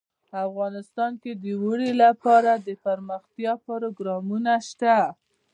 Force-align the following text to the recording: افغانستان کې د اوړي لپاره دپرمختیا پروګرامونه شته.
افغانستان 0.47 1.11
کې 1.21 1.31
د 1.43 1.43
اوړي 1.61 1.91
لپاره 2.03 2.51
دپرمختیا 2.67 3.53
پروګرامونه 3.65 4.53
شته. 4.69 4.95